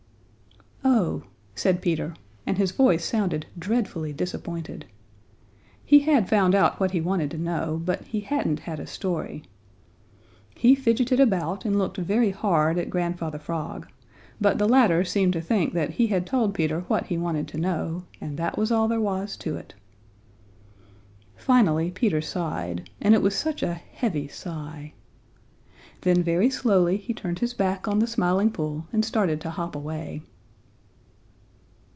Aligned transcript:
"Oh," 0.83 1.23
said 1.53 1.81
Peter, 1.81 2.15
and 2.47 2.57
his 2.57 2.71
voice 2.71 3.05
sounded 3.05 3.45
dreadfully 3.57 4.13
disappointed. 4.13 4.85
He 5.85 5.99
had 5.99 6.27
found 6.27 6.55
out 6.55 6.79
what 6.79 6.89
he 6.89 6.97
had 6.97 7.05
wanted 7.05 7.29
to 7.31 7.37
know, 7.37 7.79
but 7.85 8.03
he 8.05 8.21
hadn't 8.21 8.61
had 8.61 8.79
a 8.79 8.87
story. 8.87 9.43
He 10.55 10.73
fidgeted 10.73 11.19
about 11.19 11.65
and 11.65 11.77
looked 11.77 11.97
very 11.97 12.31
hard 12.31 12.79
at 12.79 12.89
Grandfather 12.89 13.37
Frog, 13.37 13.87
but 14.39 14.57
the 14.57 14.67
latter 14.67 15.03
seemed 15.03 15.33
to 15.33 15.41
think 15.41 15.73
that 15.73 15.91
he 15.91 16.07
had 16.07 16.25
told 16.25 16.55
Peter 16.55 16.79
what 16.81 17.05
he 17.07 17.17
wanted 17.17 17.47
to 17.49 17.59
know, 17.59 18.05
and 18.19 18.37
that 18.37 18.57
was 18.57 18.71
all 18.71 18.87
there 18.87 18.99
was 19.01 19.37
to 19.37 19.55
it. 19.57 19.75
Finally 21.35 21.91
Peter 21.91 22.21
sighed, 22.21 22.89
and 22.99 23.13
it 23.13 23.21
was 23.21 23.35
such 23.35 23.61
a 23.61 23.75
heavy 23.75 24.27
sigh! 24.27 24.93
Then 26.01 26.23
very 26.23 26.49
slowly 26.49 26.97
he 26.97 27.13
turned 27.13 27.37
his 27.39 27.53
back 27.53 27.87
on 27.87 27.99
the 27.99 28.07
Smiling 28.07 28.49
Pool 28.49 28.87
and 28.91 29.05
started 29.05 29.39
to 29.41 29.51
hop 29.51 29.75
away. 29.75 30.23